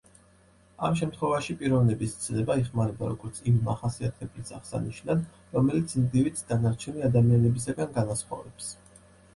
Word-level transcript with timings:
ამ 0.87 0.95
შემთხვევაში, 1.01 1.55
პიროვნების 1.59 2.15
ცნება 2.23 2.55
იხმარება 2.61 3.09
როგორც 3.11 3.43
იმ 3.51 3.59
მახასიათებლის 3.69 4.51
აღსანიშნად, 4.61 5.23
რომელიც 5.59 5.95
ინდივიდს 6.03 6.51
დანარჩენი 6.51 7.09
ადამიანებისაგან 7.13 7.95
განასხვავებს. 8.01 8.75